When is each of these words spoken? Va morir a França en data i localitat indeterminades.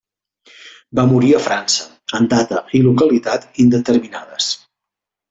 Va 0.99 1.03
morir 1.11 1.27
a 1.35 1.41
França 1.47 1.85
en 2.19 2.25
data 2.31 2.63
i 2.79 2.83
localitat 2.87 3.47
indeterminades. 3.65 4.49